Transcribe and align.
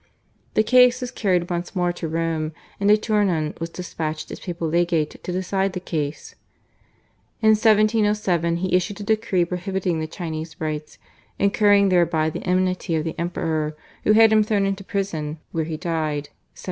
The 0.55 0.63
case 0.63 0.99
was 0.99 1.11
carried 1.11 1.51
once 1.51 1.75
more 1.75 1.93
to 1.93 2.07
Rome, 2.07 2.53
and 2.79 2.89
de 2.89 2.97
Tournon 2.97 3.53
was 3.59 3.69
despatched 3.69 4.31
as 4.31 4.39
papal 4.39 4.67
legate 4.67 5.11
to 5.23 5.31
decide 5.31 5.73
the 5.73 5.79
case. 5.79 6.33
In 7.43 7.49
1707 7.49 8.55
he 8.57 8.75
issued 8.75 8.99
a 8.99 9.03
decree 9.03 9.45
prohibiting 9.45 9.99
the 9.99 10.07
Chinese 10.07 10.59
Rites, 10.59 10.97
incurring 11.37 11.89
thereby 11.89 12.31
the 12.31 12.43
enmity 12.47 12.95
of 12.95 13.03
the 13.03 13.13
Emperor, 13.19 13.77
who 14.03 14.13
had 14.13 14.33
him 14.33 14.41
thrown 14.41 14.65
into 14.65 14.83
prison 14.83 15.37
where 15.51 15.65
he 15.65 15.77
died 15.77 16.33
(1710). 16.33 16.33